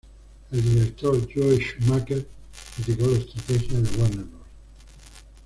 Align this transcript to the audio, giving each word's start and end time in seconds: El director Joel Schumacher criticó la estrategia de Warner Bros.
El 0.51 0.63
director 0.63 1.13
Joel 1.31 1.61
Schumacher 1.61 2.25
criticó 2.75 3.05
la 3.05 3.19
estrategia 3.19 3.79
de 3.81 4.01
Warner 4.01 4.25
Bros. 4.25 4.47